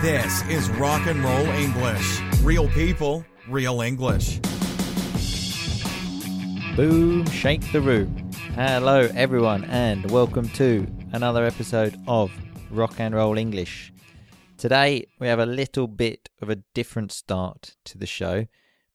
This 0.00 0.46
is 0.46 0.70
Rock 0.70 1.08
and 1.08 1.24
Roll 1.24 1.46
English. 1.46 2.20
Real 2.42 2.68
people, 2.68 3.24
real 3.48 3.80
English. 3.80 4.38
Boom, 6.76 7.28
shake 7.30 7.72
the 7.72 7.80
room. 7.80 8.30
Hello, 8.54 9.08
everyone, 9.16 9.64
and 9.64 10.08
welcome 10.12 10.48
to 10.50 10.86
another 11.12 11.44
episode 11.44 12.00
of 12.06 12.30
Rock 12.70 13.00
and 13.00 13.12
Roll 13.12 13.36
English. 13.36 13.92
Today, 14.56 15.04
we 15.18 15.26
have 15.26 15.40
a 15.40 15.46
little 15.46 15.88
bit 15.88 16.28
of 16.40 16.48
a 16.48 16.62
different 16.74 17.10
start 17.10 17.74
to 17.86 17.98
the 17.98 18.06
show 18.06 18.46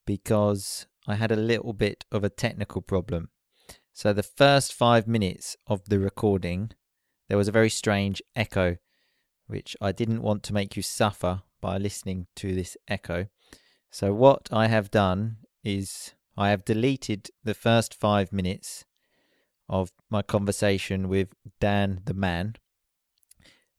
because 0.05 0.88
I 1.05 1.15
had 1.15 1.33
a 1.33 1.35
little 1.35 1.73
bit 1.73 2.05
of 2.13 2.23
a 2.23 2.29
technical 2.29 2.81
problem. 2.81 3.27
So, 3.91 4.13
the 4.13 4.23
first 4.23 4.71
five 4.71 5.05
minutes 5.05 5.57
of 5.67 5.83
the 5.89 5.99
recording, 5.99 6.71
there 7.27 7.38
was 7.38 7.49
a 7.49 7.51
very 7.51 7.70
strange 7.70 8.21
echo, 8.38 8.77
which 9.48 9.75
I 9.82 9.91
didn't 9.91 10.21
want 10.21 10.44
to 10.44 10.54
make 10.54 10.76
you 10.76 10.82
suffer 10.82 11.41
by 11.62 11.78
listening 11.78 12.27
to 12.36 12.54
this 12.54 12.77
echo. 12.88 13.27
So, 13.90 14.13
what 14.13 14.50
I 14.52 14.67
have 14.67 14.91
done 14.91 15.38
is 15.63 16.13
I 16.36 16.50
have 16.50 16.66
deleted 16.66 17.30
the 17.44 17.53
first 17.53 17.94
five 17.94 18.34
minutes 18.34 18.86
of 19.70 19.91
my 20.09 20.22
conversation 20.22 21.08
with 21.08 21.30
Dan 21.59 22.02
the 22.05 22.14
man. 22.14 22.55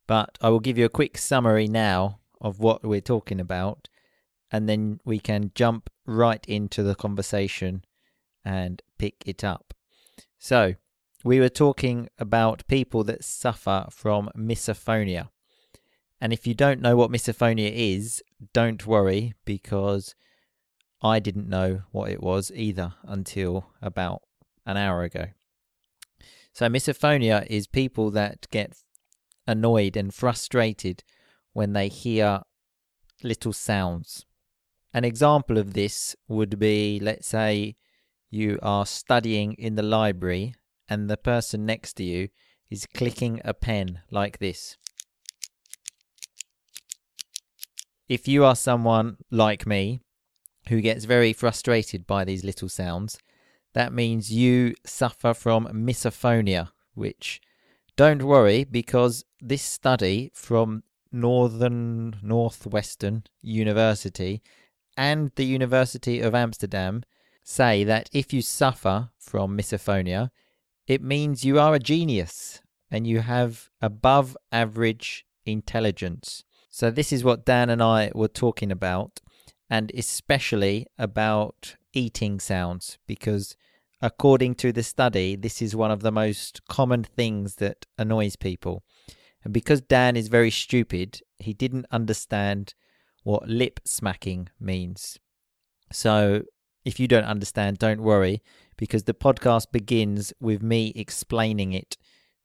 But 0.07 0.37
I 0.41 0.49
will 0.49 0.59
give 0.59 0.77
you 0.77 0.85
a 0.85 0.89
quick 0.89 1.17
summary 1.17 1.67
now 1.67 2.19
of 2.39 2.59
what 2.59 2.83
we're 2.83 3.01
talking 3.01 3.39
about, 3.39 3.89
and 4.51 4.69
then 4.69 4.99
we 5.03 5.19
can 5.19 5.51
jump 5.55 5.89
right 6.05 6.45
into 6.47 6.83
the 6.83 6.95
conversation 6.95 7.83
and 8.43 8.81
pick 8.97 9.23
it 9.25 9.43
up. 9.43 9.73
So, 10.37 10.75
we 11.23 11.39
were 11.39 11.49
talking 11.49 12.07
about 12.19 12.67
people 12.67 13.03
that 13.05 13.23
suffer 13.23 13.87
from 13.89 14.29
misophonia. 14.37 15.29
And 16.21 16.31
if 16.31 16.47
you 16.47 16.53
don't 16.53 16.81
know 16.81 16.95
what 16.95 17.11
misophonia 17.11 17.71
is, 17.73 18.23
don't 18.53 18.85
worry 18.87 19.33
because 19.43 20.15
I 21.01 21.19
didn't 21.19 21.49
know 21.49 21.81
what 21.91 22.09
it 22.09 22.21
was 22.21 22.51
either 22.55 22.93
until 23.03 23.67
about 23.81 24.21
an 24.65 24.77
hour 24.77 25.03
ago. 25.03 25.27
So, 26.53 26.67
misophonia 26.67 27.45
is 27.47 27.67
people 27.67 28.11
that 28.11 28.47
get 28.49 28.77
annoyed 29.45 29.97
and 29.97 30.13
frustrated 30.13 31.03
when 31.53 31.73
they 31.73 31.89
hear 31.89 32.41
little 33.23 33.53
sounds. 33.53 34.25
An 34.93 35.03
example 35.03 35.57
of 35.57 35.73
this 35.73 36.15
would 36.27 36.57
be 36.57 36.99
let's 37.01 37.27
say 37.27 37.75
you 38.29 38.57
are 38.63 38.85
studying 38.85 39.53
in 39.53 39.75
the 39.75 39.83
library 39.83 40.55
and 40.87 41.09
the 41.09 41.17
person 41.17 41.65
next 41.65 41.93
to 41.95 42.03
you 42.03 42.29
is 42.69 42.87
clicking 42.93 43.41
a 43.43 43.53
pen 43.53 43.99
like 44.09 44.39
this. 44.39 44.77
If 48.07 48.27
you 48.27 48.45
are 48.45 48.55
someone 48.55 49.17
like 49.31 49.65
me 49.65 50.01
who 50.69 50.81
gets 50.81 51.05
very 51.05 51.33
frustrated 51.33 52.05
by 52.05 52.23
these 52.23 52.43
little 52.43 52.69
sounds, 52.69 53.17
that 53.73 53.91
means 53.91 54.31
you 54.31 54.75
suffer 54.85 55.33
from 55.33 55.67
misophonia, 55.67 56.69
which 56.93 57.41
don't 57.95 58.23
worry 58.23 58.63
because 58.63 59.25
this 59.41 59.63
study 59.63 60.31
from 60.33 60.83
Northern 61.11 62.17
Northwestern 62.21 63.23
University 63.41 64.43
and 64.95 65.31
the 65.35 65.45
University 65.45 66.19
of 66.19 66.35
Amsterdam 66.35 67.03
say 67.43 67.83
that 67.83 68.09
if 68.11 68.33
you 68.33 68.41
suffer 68.41 69.09
from 69.17 69.57
misophonia, 69.57 70.29
it 70.87 71.01
means 71.01 71.43
you 71.43 71.59
are 71.59 71.73
a 71.73 71.79
genius 71.79 72.61
and 72.91 73.07
you 73.07 73.21
have 73.21 73.69
above 73.81 74.37
average 74.51 75.25
intelligence. 75.45 76.43
So, 76.77 76.91
this 76.91 77.13
is 77.13 77.23
what 77.23 77.45
Dan 77.45 77.69
and 77.69 77.81
I 77.81 78.11
were 78.13 78.27
talking 78.27 78.69
about, 78.69 79.21
and 79.69 79.93
especially 79.95 80.87
about 80.99 81.77
eating 81.93 82.37
sounds, 82.41 82.97
because 83.07 83.55
according 84.01 84.55
to 84.55 84.73
the 84.73 84.83
study, 84.83 85.37
this 85.37 85.61
is 85.61 85.73
one 85.73 85.89
of 85.89 86.01
the 86.01 86.11
most 86.11 86.67
common 86.67 87.05
things 87.05 87.55
that 87.63 87.85
annoys 87.97 88.35
people. 88.35 88.83
And 89.45 89.53
because 89.53 89.79
Dan 89.79 90.17
is 90.17 90.27
very 90.27 90.51
stupid, 90.51 91.21
he 91.39 91.53
didn't 91.53 91.85
understand 91.91 92.73
what 93.23 93.47
lip 93.47 93.79
smacking 93.85 94.49
means. 94.59 95.17
So, 95.93 96.43
if 96.83 96.99
you 96.99 97.07
don't 97.07 97.23
understand, 97.23 97.77
don't 97.77 98.01
worry, 98.01 98.43
because 98.75 99.03
the 99.03 99.13
podcast 99.13 99.71
begins 99.71 100.33
with 100.41 100.61
me 100.61 100.91
explaining 100.93 101.71
it 101.71 101.95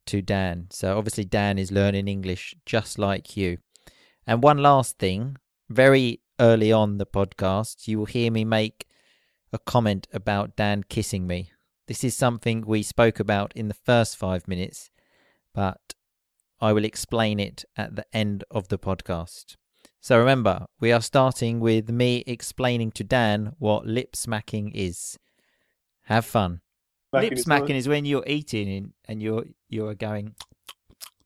to 0.05 0.21
Dan. 0.21 0.67
So, 0.69 0.97
obviously, 0.97 1.25
Dan 1.25 1.59
is 1.59 1.69
learning 1.69 2.07
English 2.07 2.55
just 2.65 2.97
like 2.97 3.35
you. 3.35 3.57
And 4.27 4.43
one 4.43 4.59
last 4.59 4.97
thing 4.99 5.37
very 5.69 6.21
early 6.39 6.71
on 6.71 6.97
the 6.97 7.05
podcast, 7.05 7.87
you 7.87 7.99
will 7.99 8.05
hear 8.05 8.31
me 8.31 8.45
make 8.45 8.87
a 9.53 9.59
comment 9.59 10.07
about 10.13 10.55
Dan 10.55 10.83
kissing 10.83 11.27
me. 11.27 11.51
This 11.87 12.03
is 12.03 12.15
something 12.15 12.63
we 12.65 12.83
spoke 12.83 13.19
about 13.19 13.51
in 13.55 13.67
the 13.67 13.73
first 13.73 14.15
five 14.15 14.47
minutes, 14.47 14.89
but 15.53 15.93
I 16.59 16.73
will 16.73 16.85
explain 16.85 17.39
it 17.39 17.65
at 17.75 17.95
the 17.95 18.05
end 18.13 18.43
of 18.51 18.67
the 18.67 18.77
podcast. 18.77 19.57
So 19.99 20.17
remember, 20.17 20.65
we 20.79 20.91
are 20.91 21.01
starting 21.01 21.59
with 21.59 21.89
me 21.89 22.23
explaining 22.25 22.91
to 22.91 23.03
Dan 23.03 23.53
what 23.59 23.85
lip 23.85 24.15
smacking 24.15 24.71
is. 24.73 25.17
Have 26.03 26.25
fun. 26.25 26.61
lip 27.13 27.37
smacking 27.37 27.75
is 27.75 27.87
when 27.87 28.05
you're 28.05 28.23
eating 28.25 28.93
and 29.07 29.21
you're 29.21 29.45
you're 29.69 29.95
going. 29.95 30.35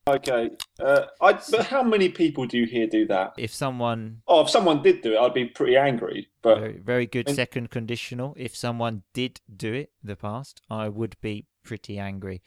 Okay, 0.08 0.52
uh, 0.80 1.06
I, 1.20 1.34
but 1.50 1.66
how 1.66 1.82
many 1.82 2.10
people 2.10 2.46
do 2.46 2.60
you 2.60 2.68
hear 2.68 2.86
do 2.86 3.08
that? 3.08 3.34
If 3.40 3.52
someone, 3.52 4.22
oh, 4.28 4.42
if 4.42 4.52
someone 4.52 4.84
did 4.84 5.02
do 5.02 5.14
it, 5.14 5.18
I'd 5.18 5.34
be 5.34 5.46
pretty 5.46 5.78
angry. 5.78 6.30
But 6.44 6.60
very, 6.60 6.78
very 6.78 7.06
good 7.08 7.28
second 7.32 7.72
conditional. 7.72 8.36
If 8.38 8.56
someone 8.56 9.02
did 9.14 9.42
do 9.58 9.74
it 9.74 9.90
in 10.04 10.10
the 10.10 10.16
past, 10.16 10.62
I 10.70 10.90
would 10.90 11.16
be 11.22 11.48
pretty 11.64 11.98
angry. 11.98 12.44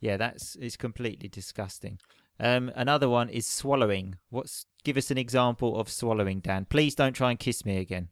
Yeah, 0.00 0.18
that's 0.18 0.54
it's 0.56 0.76
completely 0.76 1.30
disgusting. 1.30 1.98
Um, 2.38 2.70
another 2.76 3.08
one 3.08 3.30
is 3.30 3.46
swallowing. 3.46 4.16
What's 4.28 4.66
give 4.84 4.98
us 4.98 5.10
an 5.10 5.16
example 5.16 5.80
of 5.80 5.88
swallowing, 5.88 6.40
Dan? 6.40 6.66
Please 6.66 6.94
don't 6.94 7.14
try 7.14 7.30
and 7.30 7.38
kiss 7.38 7.64
me 7.64 7.78
again. 7.78 8.08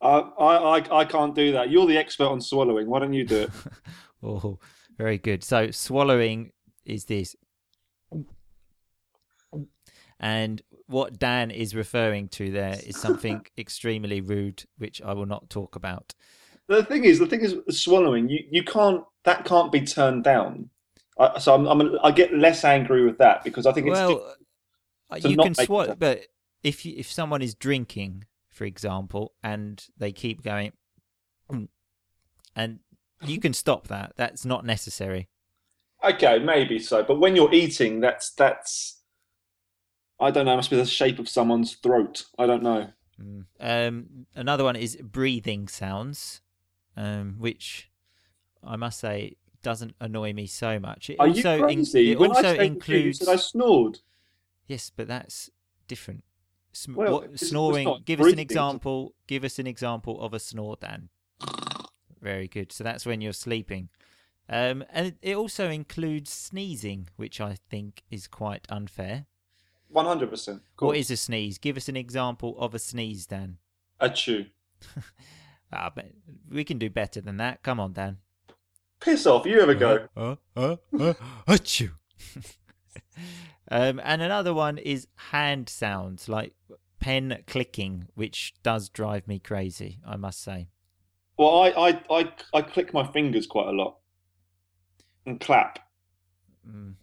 Uh, 0.00 0.30
I, 0.38 0.78
I 0.78 1.00
I 1.00 1.04
can't 1.04 1.34
do 1.34 1.52
that. 1.52 1.68
You're 1.68 1.86
the 1.86 1.98
expert 1.98 2.28
on 2.28 2.40
swallowing. 2.40 2.88
Why 2.88 3.00
don't 3.00 3.12
you 3.12 3.26
do 3.26 3.42
it? 3.42 3.50
oh, 4.22 4.58
very 4.96 5.18
good. 5.18 5.44
So 5.44 5.70
swallowing 5.70 6.52
is 6.86 7.04
this. 7.04 7.36
And 10.20 10.60
what 10.86 11.18
Dan 11.18 11.50
is 11.50 11.74
referring 11.74 12.28
to 12.28 12.50
there 12.50 12.78
is 12.84 12.96
something 12.96 13.46
extremely 13.58 14.20
rude, 14.20 14.64
which 14.78 15.00
I 15.02 15.12
will 15.12 15.26
not 15.26 15.48
talk 15.50 15.76
about. 15.76 16.14
The 16.66 16.84
thing 16.84 17.04
is, 17.04 17.18
the 17.18 17.26
thing 17.26 17.40
is, 17.40 17.56
swallowing. 17.80 18.28
You 18.28 18.40
you 18.50 18.62
can't. 18.62 19.04
That 19.24 19.44
can't 19.44 19.72
be 19.72 19.80
turned 19.82 20.24
down. 20.24 20.70
I, 21.18 21.38
so 21.38 21.54
I'm, 21.54 21.66
I'm 21.66 21.98
I 22.02 22.10
get 22.10 22.34
less 22.34 22.64
angry 22.64 23.04
with 23.04 23.18
that 23.18 23.44
because 23.44 23.66
I 23.66 23.72
think 23.72 23.86
it's 23.86 23.94
well, 23.94 24.34
uh, 25.10 25.16
you 25.16 25.36
can 25.36 25.54
swallow, 25.54 25.94
but 25.94 26.26
if 26.62 26.84
you, 26.84 26.94
if 26.96 27.10
someone 27.10 27.42
is 27.42 27.54
drinking, 27.54 28.24
for 28.50 28.64
example, 28.64 29.32
and 29.42 29.84
they 29.96 30.12
keep 30.12 30.42
going, 30.42 30.72
mm, 31.50 31.68
and 32.54 32.80
you 33.22 33.40
can 33.40 33.52
stop 33.52 33.88
that. 33.88 34.12
That's 34.16 34.44
not 34.44 34.64
necessary. 34.64 35.28
Okay, 36.04 36.38
maybe 36.38 36.78
so, 36.78 37.02
but 37.02 37.18
when 37.18 37.34
you're 37.34 37.52
eating, 37.52 38.00
that's 38.00 38.30
that's 38.30 38.97
I 40.20 40.30
don't 40.30 40.46
know. 40.46 40.52
It 40.52 40.56
must 40.56 40.70
be 40.70 40.76
the 40.76 40.86
shape 40.86 41.18
of 41.18 41.28
someone's 41.28 41.74
throat. 41.74 42.24
I 42.38 42.46
don't 42.46 42.62
know. 42.62 42.88
Mm. 43.22 43.44
Um, 43.60 44.26
another 44.34 44.64
one 44.64 44.76
is 44.76 44.96
breathing 44.96 45.68
sounds, 45.68 46.40
um, 46.96 47.36
which 47.38 47.90
I 48.62 48.76
must 48.76 49.00
say 49.00 49.36
doesn't 49.62 49.94
annoy 50.00 50.32
me 50.32 50.46
so 50.46 50.78
much. 50.78 51.10
It 51.10 51.16
Are 51.18 51.28
also 51.28 51.56
you 51.56 51.62
crazy? 51.62 52.06
In, 52.06 52.12
it 52.12 52.18
when 52.18 52.30
also 52.30 52.48
I 52.48 52.64
includes. 52.64 53.18
That 53.20 53.28
I 53.28 53.36
snored. 53.36 54.00
Yes, 54.66 54.90
but 54.94 55.08
that's 55.08 55.50
different. 55.86 56.24
Sm- 56.72 56.94
well, 56.94 57.12
what, 57.12 57.40
snoring. 57.40 57.88
It's 57.88 58.04
give 58.04 58.20
us 58.20 58.32
an 58.32 58.38
example. 58.38 59.14
Give 59.26 59.44
us 59.44 59.58
an 59.58 59.66
example 59.66 60.20
of 60.20 60.34
a 60.34 60.38
snore, 60.38 60.76
Dan. 60.80 61.08
Very 62.20 62.48
good. 62.48 62.72
So 62.72 62.84
that's 62.84 63.06
when 63.06 63.20
you're 63.20 63.32
sleeping. 63.32 63.88
Um, 64.48 64.84
and 64.90 65.14
it 65.22 65.36
also 65.36 65.68
includes 65.70 66.32
sneezing, 66.32 67.08
which 67.16 67.40
I 67.40 67.56
think 67.68 68.02
is 68.10 68.26
quite 68.26 68.66
unfair. 68.68 69.26
One 69.88 70.04
hundred 70.04 70.30
percent. 70.30 70.62
What 70.78 70.96
is 70.96 71.10
a 71.10 71.16
sneeze? 71.16 71.58
Give 71.58 71.76
us 71.76 71.88
an 71.88 71.96
example 71.96 72.56
of 72.58 72.74
a 72.74 72.78
sneeze, 72.78 73.26
Dan. 73.26 73.58
A 74.00 74.10
chew. 74.10 74.46
ah, 75.72 75.90
but 75.94 76.06
we 76.50 76.64
can 76.64 76.78
do 76.78 76.90
better 76.90 77.20
than 77.20 77.38
that. 77.38 77.62
Come 77.62 77.80
on, 77.80 77.94
Dan. 77.94 78.18
Piss 79.00 79.26
off! 79.26 79.46
You 79.46 79.60
ever 79.60 79.74
go? 79.74 80.08
Uh, 80.16 80.36
uh, 80.56 80.76
uh, 80.98 81.14
uh, 81.46 81.56
chew. 81.58 81.90
um, 83.70 84.00
and 84.04 84.20
another 84.22 84.52
one 84.52 84.76
is 84.76 85.06
hand 85.30 85.68
sounds, 85.68 86.28
like 86.28 86.54
pen 87.00 87.42
clicking, 87.46 88.08
which 88.14 88.54
does 88.62 88.88
drive 88.88 89.26
me 89.26 89.38
crazy. 89.38 90.00
I 90.06 90.16
must 90.16 90.42
say. 90.42 90.68
Well, 91.38 91.62
I 91.62 91.70
I 91.70 92.00
I, 92.10 92.32
I 92.52 92.62
click 92.62 92.92
my 92.92 93.06
fingers 93.06 93.46
quite 93.46 93.68
a 93.68 93.72
lot 93.72 93.98
and 95.24 95.40
clap. 95.40 95.78
Mm. 96.68 96.94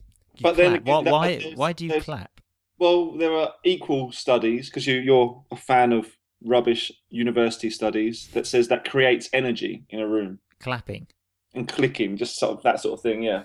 but 0.41 0.55
clap. 0.55 0.55
then 0.55 0.81
why 0.83 1.01
why, 1.01 1.53
why 1.55 1.73
do 1.73 1.85
you 1.85 2.01
clap? 2.01 2.34
Well, 2.77 3.18
there 3.18 3.33
are 3.33 3.54
equal 3.63 4.12
studies 4.12 4.69
because 4.69 4.86
you, 4.86 4.95
you're 4.95 5.44
a 5.51 5.56
fan 5.56 5.94
of 5.94 6.07
rubbish 6.44 6.92
university 7.10 7.69
studies 7.69 8.30
that 8.33 8.45
says 8.45 8.68
that 8.68 8.89
creates 8.89 9.30
energy 9.33 9.86
in 9.89 10.00
a 10.00 10.07
room 10.07 10.39
Clapping. 10.60 11.07
and 11.54 11.68
clicking, 11.68 12.18
just 12.18 12.38
sort 12.38 12.57
of 12.57 12.63
that 12.63 12.81
sort 12.81 13.00
of 13.00 13.01
thing. 13.01 13.24
Yeah. 13.24 13.44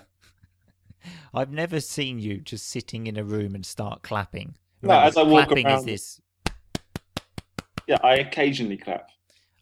I've 1.33 1.51
never 1.51 1.79
seen 1.79 2.19
you 2.19 2.39
just 2.39 2.67
sitting 2.67 3.07
in 3.07 3.17
a 3.17 3.23
room 3.23 3.55
and 3.55 3.65
start 3.65 4.01
clapping. 4.03 4.55
No, 4.81 4.99
as 4.99 5.15
I 5.15 5.23
walk 5.23 5.47
clapping 5.47 5.65
around- 5.65 5.79
is 5.79 5.85
this. 5.85 6.21
Yeah, 7.87 7.97
I 8.03 8.15
occasionally 8.15 8.77
clap. 8.77 9.09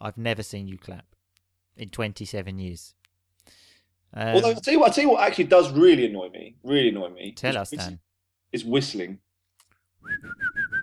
I've 0.02 0.18
never 0.18 0.44
seen 0.44 0.68
you 0.68 0.78
clap 0.78 1.06
in 1.78 1.90
27 1.90 2.60
years. 2.60 2.94
Um, 4.14 4.36
Although 4.36 4.52
I 4.52 4.54
tell 4.56 4.74
you 4.74 4.80
what, 4.80 4.92
I 4.92 4.94
tell 4.94 5.04
you 5.04 5.10
what 5.12 5.24
actually 5.28 5.46
does 5.46 5.72
really 5.72 6.06
annoy 6.06 6.30
me. 6.30 6.56
Really 6.64 6.90
annoy 6.90 7.10
me. 7.10 7.34
tell 7.34 7.52
is 7.52 7.58
us, 7.58 7.70
Dan. 7.72 8.00
Is 8.52 8.66
whistling. 8.66 9.20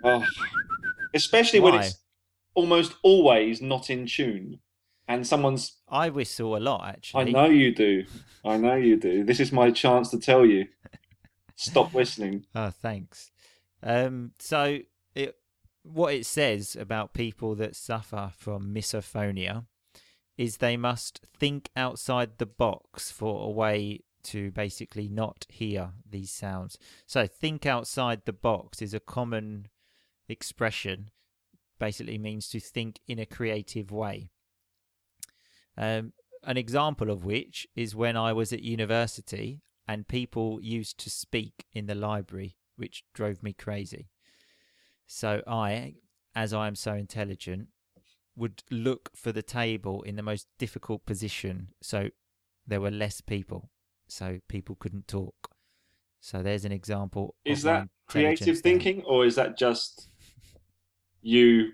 Oh, 0.03 0.23
especially 1.13 1.59
when 1.59 1.75
it's 1.75 1.97
almost 2.53 2.95
always 3.03 3.61
not 3.61 3.89
in 3.89 4.05
tune, 4.05 4.59
and 5.07 5.25
someone's. 5.25 5.77
I 5.89 6.09
whistle 6.09 6.55
a 6.55 6.59
lot, 6.59 6.87
actually. 6.87 7.29
I 7.29 7.31
know 7.31 7.45
you 7.45 7.73
do. 7.73 8.05
I 8.45 8.57
know 8.57 8.75
you 8.75 8.97
do. 8.97 9.23
This 9.23 9.39
is 9.39 9.51
my 9.51 9.71
chance 9.71 10.09
to 10.11 10.19
tell 10.19 10.45
you. 10.45 10.67
Stop 11.55 11.93
whistling. 11.93 12.45
Oh, 12.55 12.69
thanks. 12.69 13.31
Um, 13.83 14.31
so, 14.39 14.79
it, 15.15 15.35
what 15.83 16.13
it 16.13 16.25
says 16.25 16.75
about 16.75 17.13
people 17.13 17.55
that 17.55 17.75
suffer 17.75 18.31
from 18.37 18.73
misophonia 18.73 19.65
is 20.37 20.57
they 20.57 20.77
must 20.77 21.21
think 21.35 21.69
outside 21.75 22.37
the 22.37 22.45
box 22.45 23.11
for 23.11 23.47
a 23.47 23.51
way 23.51 24.01
to 24.27 24.51
basically 24.51 25.07
not 25.07 25.45
hear 25.49 25.91
these 26.09 26.31
sounds. 26.31 26.77
So, 27.05 27.27
think 27.27 27.65
outside 27.65 28.21
the 28.25 28.33
box 28.33 28.81
is 28.81 28.93
a 28.93 28.99
common 28.99 29.67
expression, 30.29 31.09
basically 31.79 32.17
means 32.17 32.49
to 32.49 32.59
think 32.59 32.99
in 33.07 33.19
a 33.19 33.25
creative 33.25 33.91
way. 33.91 34.29
Um, 35.77 36.13
an 36.43 36.57
example 36.57 37.09
of 37.09 37.25
which 37.25 37.67
is 37.75 37.95
when 37.95 38.17
I 38.17 38.33
was 38.33 38.51
at 38.51 38.63
university 38.63 39.61
and 39.87 40.07
people 40.07 40.59
used 40.61 40.97
to 40.99 41.09
speak 41.09 41.65
in 41.73 41.85
the 41.85 41.95
library, 41.95 42.57
which 42.75 43.03
drove 43.13 43.43
me 43.43 43.53
crazy. 43.53 44.09
So 45.05 45.41
I, 45.47 45.95
as 46.35 46.53
I 46.53 46.67
am 46.67 46.75
so 46.75 46.93
intelligent, 46.93 47.69
would 48.35 48.63
look 48.69 49.09
for 49.15 49.31
the 49.31 49.41
table 49.41 50.03
in 50.03 50.15
the 50.15 50.21
most 50.23 50.47
difficult 50.59 51.05
position 51.05 51.69
so 51.81 52.09
there 52.67 52.81
were 52.81 52.91
less 52.91 53.21
people, 53.21 53.69
so 54.07 54.39
people 54.47 54.75
couldn't 54.79 55.07
talk. 55.07 55.51
So 56.19 56.41
there's 56.43 56.65
an 56.65 56.71
example. 56.71 57.35
Is 57.45 57.63
that 57.63 57.87
creative 58.07 58.59
thinking, 58.59 59.03
or 59.03 59.25
is 59.25 59.35
that 59.35 59.57
just 59.57 60.09
you? 61.21 61.71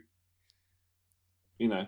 You 1.59 1.68
know, 1.69 1.85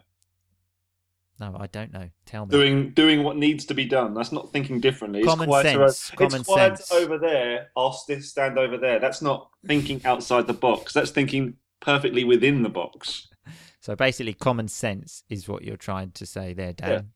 No, 1.39 1.57
I 1.59 1.67
don't 1.67 1.91
know. 1.91 2.09
Tell 2.25 2.45
me. 2.45 2.51
doing 2.51 2.91
doing 2.91 3.23
what 3.23 3.35
needs 3.35 3.65
to 3.65 3.73
be 3.73 3.85
done. 3.85 4.13
That's 4.13 4.31
not 4.31 4.51
thinking 4.53 4.79
differently. 4.79 5.19
It's 5.19 5.27
Common 5.27 5.49
quieter 5.49 5.89
sense, 5.89 6.11
o- 6.13 6.17
common 6.17 6.39
it's 6.41 6.47
quiet 6.49 6.77
sense. 6.77 6.91
over 6.91 7.17
there. 7.17 7.71
I'll 7.75 7.91
st- 7.91 8.23
stand 8.23 8.57
over 8.57 8.77
there. 8.77 8.99
That's 8.99 9.21
not 9.21 9.49
thinking 9.65 10.01
outside 10.05 10.47
the 10.47 10.53
box. 10.53 10.93
That's 10.93 11.11
thinking 11.11 11.55
perfectly 11.81 12.23
within 12.23 12.63
the 12.63 12.69
box. 12.69 13.27
So 13.81 13.95
basically, 13.95 14.33
common 14.33 14.67
sense 14.67 15.23
is 15.29 15.47
what 15.47 15.63
you're 15.63 15.77
trying 15.77 16.09
to 16.13 16.25
say 16.25 16.53
there, 16.53 16.73
Dan. 16.73 17.11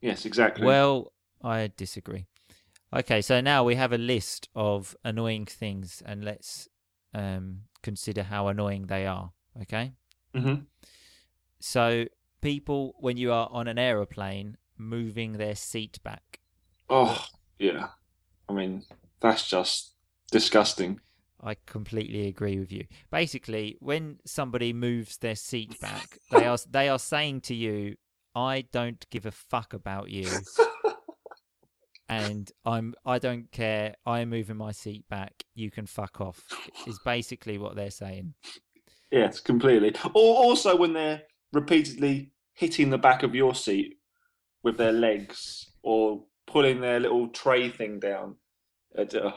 Yes, 0.00 0.24
exactly. 0.24 0.64
Well, 0.64 1.12
I 1.44 1.70
disagree. 1.76 2.24
Okay, 2.94 3.20
so 3.20 3.40
now 3.40 3.64
we 3.64 3.74
have 3.74 3.92
a 3.92 3.98
list 3.98 4.48
of 4.54 4.96
annoying 5.04 5.46
things, 5.46 6.02
and 6.06 6.24
let's 6.24 6.68
um, 7.12 7.62
consider 7.82 8.22
how 8.24 8.48
annoying 8.48 8.86
they 8.86 9.06
are. 9.06 9.32
Okay, 9.62 9.92
hmm 10.34 10.56
so 11.58 12.04
people, 12.40 12.94
when 12.98 13.16
you 13.16 13.32
are 13.32 13.48
on 13.50 13.66
an 13.66 13.78
aeroplane, 13.78 14.56
moving 14.76 15.32
their 15.32 15.54
seat 15.56 15.98
back. 16.02 16.40
oh 16.88 17.26
yeah. 17.58 17.88
I 18.48 18.52
mean, 18.52 18.84
that's 19.20 19.48
just 19.48 19.94
disgusting. 20.30 21.00
I 21.42 21.56
completely 21.66 22.28
agree 22.28 22.58
with 22.58 22.70
you. 22.70 22.86
Basically, 23.10 23.76
when 23.80 24.18
somebody 24.24 24.72
moves 24.72 25.18
their 25.18 25.34
seat 25.34 25.80
back, 25.80 26.18
they 26.30 26.46
are 26.46 26.58
they 26.70 26.88
are 26.88 26.98
saying 26.98 27.40
to 27.42 27.54
you, 27.54 27.96
"I 28.34 28.62
don't 28.72 29.04
give 29.10 29.26
a 29.26 29.32
fuck 29.32 29.72
about 29.72 30.10
you." 30.10 30.30
and 32.08 32.50
I'm 32.64 32.94
I 33.04 33.18
don't 33.18 33.50
care. 33.50 33.94
I'm 34.04 34.30
moving 34.30 34.56
my 34.56 34.72
seat 34.72 35.08
back. 35.08 35.44
You 35.54 35.70
can 35.70 35.86
fuck 35.86 36.20
off. 36.20 36.42
Is 36.86 36.98
basically 37.04 37.58
what 37.58 37.76
they're 37.76 37.90
saying. 37.90 38.34
Yes, 39.10 39.40
completely. 39.40 39.94
Or 40.14 40.36
also 40.36 40.76
when 40.76 40.92
they're 40.92 41.22
repeatedly 41.52 42.32
hitting 42.54 42.90
the 42.90 42.98
back 42.98 43.22
of 43.22 43.34
your 43.34 43.54
seat 43.54 43.98
with 44.62 44.76
their 44.76 44.92
legs 44.92 45.70
or 45.82 46.24
pulling 46.46 46.80
their 46.80 47.00
little 47.00 47.28
tray 47.28 47.70
thing 47.70 48.00
down. 48.00 48.36
Uh, 48.96 49.30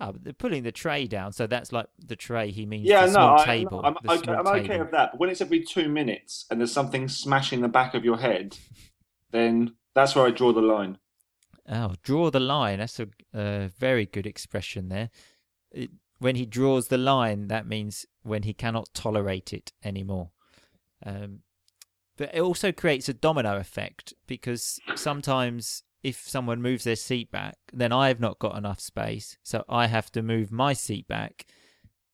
Oh, 0.00 0.12
they're 0.20 0.32
pulling 0.32 0.64
the 0.64 0.72
tray 0.72 1.06
down, 1.06 1.32
so 1.32 1.46
that's 1.46 1.72
like 1.72 1.86
the 2.04 2.16
tray. 2.16 2.50
He 2.50 2.66
means 2.66 2.88
yeah, 2.88 3.06
the 3.06 3.12
no, 3.12 3.12
small 3.12 3.40
I, 3.40 3.44
table. 3.44 3.80
I'm, 3.84 3.96
okay, 4.08 4.32
I'm 4.32 4.46
okay 4.46 4.78
with 4.80 4.90
that. 4.90 5.12
But 5.12 5.20
when 5.20 5.30
it's 5.30 5.40
every 5.40 5.62
two 5.62 5.88
minutes 5.88 6.44
and 6.50 6.60
there's 6.60 6.72
something 6.72 7.08
smashing 7.08 7.60
the 7.60 7.68
back 7.68 7.94
of 7.94 8.04
your 8.04 8.18
head, 8.18 8.58
then 9.30 9.76
that's 9.94 10.16
where 10.16 10.26
I 10.26 10.30
draw 10.30 10.52
the 10.52 10.60
line. 10.60 10.98
Oh, 11.68 11.94
draw 12.02 12.30
the 12.30 12.40
line. 12.40 12.78
That's 12.78 13.00
a 13.00 13.08
uh, 13.34 13.68
very 13.78 14.06
good 14.06 14.26
expression 14.26 14.88
there. 14.88 15.10
It, 15.72 15.90
when 16.18 16.36
he 16.36 16.46
draws 16.46 16.88
the 16.88 16.98
line, 16.98 17.48
that 17.48 17.66
means 17.66 18.06
when 18.22 18.44
he 18.44 18.54
cannot 18.54 18.94
tolerate 18.94 19.52
it 19.52 19.72
anymore. 19.84 20.30
Um, 21.04 21.40
but 22.16 22.34
it 22.34 22.40
also 22.40 22.72
creates 22.72 23.08
a 23.08 23.14
domino 23.14 23.58
effect 23.58 24.14
because 24.26 24.80
sometimes 24.94 25.82
if 26.02 26.28
someone 26.28 26.62
moves 26.62 26.84
their 26.84 26.96
seat 26.96 27.30
back, 27.30 27.56
then 27.72 27.92
I've 27.92 28.20
not 28.20 28.38
got 28.38 28.56
enough 28.56 28.80
space, 28.80 29.36
so 29.42 29.64
I 29.68 29.88
have 29.88 30.10
to 30.12 30.22
move 30.22 30.52
my 30.52 30.72
seat 30.72 31.08
back, 31.08 31.46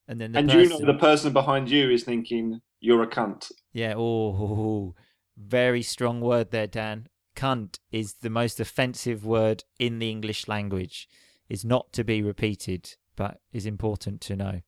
and 0.09 0.21
then 0.21 0.33
the 0.33 0.39
and 0.39 0.49
person, 0.49 0.63
you 0.63 0.87
know 0.87 0.93
the 0.93 0.99
person 0.99 1.33
behind 1.33 1.71
you 1.71 1.91
is 1.91 2.03
thinking, 2.03 2.61
you're 2.81 3.03
a 3.03 3.07
cunt. 3.07 3.53
yeah, 3.73 3.95
oh, 3.97 4.95
very 5.37 5.83
strong 5.83 6.21
word 6.21 6.51
there, 6.51 6.67
Dan. 6.67 7.09
Cunt 7.43 7.81
is 7.91 8.15
the 8.15 8.31
most 8.31 8.61
offensive 8.61 9.25
word 9.25 9.65
in 9.81 9.99
the 9.99 10.09
English 10.09 10.47
language. 10.47 11.09
Is 11.49 11.65
not 11.65 11.93
to 11.95 12.05
be 12.05 12.23
repeated, 12.23 12.95
but 13.17 13.41
is 13.53 13.67
important 13.67 14.21
to 14.23 14.37
know. 14.37 14.61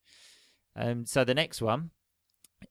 Um, 0.74 1.06
so 1.06 1.22
the 1.22 1.34
next 1.34 1.62
one 1.62 1.90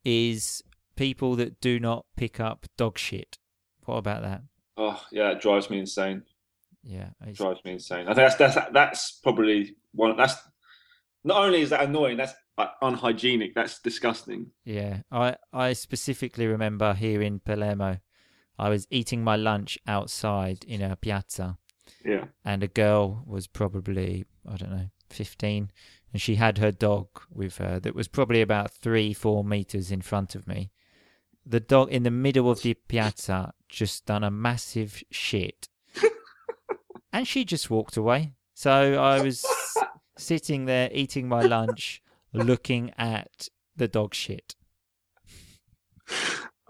is 0.03 0.61
people 0.97 1.35
that 1.37 1.61
do 1.61 1.79
not 1.79 2.05
pick 2.17 2.39
up 2.41 2.65
dog 2.77 2.97
shit. 2.97 3.37
What 3.85 3.95
about 3.95 4.23
that? 4.23 4.41
Oh, 4.75 5.01
yeah, 5.09 5.31
it 5.31 5.41
drives 5.41 5.69
me 5.69 5.79
insane. 5.79 6.23
Yeah, 6.83 7.11
it's- 7.21 7.37
drives 7.37 7.63
me 7.63 7.71
insane. 7.71 8.07
I 8.09 8.13
think 8.13 8.29
that's 8.29 8.35
that's 8.35 8.73
that's 8.73 9.11
probably 9.23 9.77
one. 9.93 10.17
That's 10.17 10.35
not 11.23 11.37
only 11.41 11.61
is 11.61 11.69
that 11.69 11.87
annoying, 11.87 12.17
that's 12.17 12.33
like, 12.57 12.71
unhygienic. 12.81 13.55
That's 13.55 13.79
disgusting. 13.79 14.47
Yeah, 14.65 15.03
I 15.09 15.37
I 15.53 15.71
specifically 15.73 16.45
remember 16.45 16.93
here 16.93 17.21
in 17.21 17.39
Palermo, 17.39 17.99
I 18.59 18.69
was 18.69 18.87
eating 18.89 19.23
my 19.23 19.35
lunch 19.35 19.77
outside 19.87 20.63
in 20.65 20.81
a 20.81 20.95
piazza, 20.95 21.57
Yeah. 22.05 22.25
and 22.45 22.63
a 22.63 22.67
girl 22.67 23.23
was 23.25 23.47
probably 23.47 24.25
I 24.47 24.57
don't 24.57 24.71
know 24.71 24.89
fifteen, 25.09 25.71
and 26.11 26.21
she 26.21 26.35
had 26.35 26.57
her 26.59 26.71
dog 26.71 27.07
with 27.31 27.57
her 27.57 27.79
that 27.79 27.95
was 27.95 28.07
probably 28.07 28.41
about 28.41 28.71
three 28.71 29.13
four 29.13 29.43
meters 29.43 29.91
in 29.91 30.01
front 30.01 30.35
of 30.35 30.47
me. 30.47 30.71
The 31.45 31.59
dog 31.59 31.91
in 31.91 32.03
the 32.03 32.11
middle 32.11 32.49
of 32.49 32.61
the 32.61 32.73
piazza 32.75 33.53
just 33.69 34.05
done 34.05 34.23
a 34.23 34.31
massive 34.31 35.03
shit, 35.11 35.67
and 37.13 37.27
she 37.27 37.43
just 37.45 37.69
walked 37.69 37.97
away. 37.97 38.33
So 38.53 38.95
I 38.95 39.21
was 39.21 39.45
sitting 40.17 40.65
there 40.65 40.89
eating 40.93 41.27
my 41.27 41.41
lunch, 41.41 42.01
looking 42.33 42.91
at 42.97 43.49
the 43.75 43.87
dog 43.87 44.13
shit. 44.13 44.55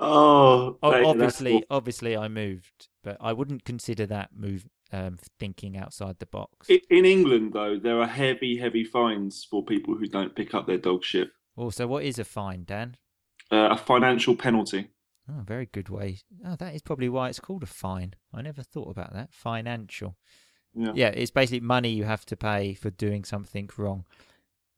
Oh, 0.04 0.78
that's 0.82 1.06
obviously, 1.06 1.54
awful. 1.54 1.68
obviously, 1.70 2.18
I 2.18 2.28
moved, 2.28 2.90
but 3.04 3.18
I 3.20 3.34
wouldn't 3.34 3.64
consider 3.64 4.06
that 4.08 4.30
move 4.36 4.66
um, 4.92 5.18
thinking 5.40 5.76
outside 5.78 6.20
the 6.20 6.26
box. 6.26 6.70
In 6.70 7.06
England 7.06 7.54
though, 7.54 7.78
there 7.78 8.00
are 8.00 8.08
heavy, 8.08 8.58
heavy 8.58 8.84
fines 8.84 9.46
for 9.50 9.66
people 9.66 9.96
who 9.96 10.08
don't 10.08 10.36
pick 10.36 10.54
up 10.54 10.68
their 10.68 10.78
dog 10.78 11.04
shit. 11.04 11.30
Also, 11.56 11.88
what 11.88 12.04
is 12.04 12.20
a 12.20 12.24
fine, 12.24 12.64
Dan? 12.64 12.98
Uh, 13.52 13.70
a 13.72 13.78
financial 13.78 14.36
penalty. 14.36 14.90
Oh, 15.30 15.42
very 15.42 15.68
good 15.68 15.90
way. 15.90 16.20
Oh, 16.46 16.56
that 16.58 16.76
is 16.76 16.82
probably 16.82 17.10
why 17.10 17.30
it's 17.30 17.40
called 17.40 17.64
a 17.64 17.68
fine. 17.68 18.16
I 18.34 18.42
never 18.42 18.62
thought 18.62 18.90
about 18.90 19.14
that. 19.14 19.34
Financial. 19.34 20.18
Yeah. 20.76 20.92
Yeah, 20.96 21.08
it's 21.10 21.32
basically 21.32 21.62
money 21.62 21.90
you 21.90 22.04
have 22.04 22.26
to 22.26 22.36
pay 22.36 22.74
for 22.74 22.90
doing 22.90 23.24
something 23.24 23.70
wrong. 23.78 24.06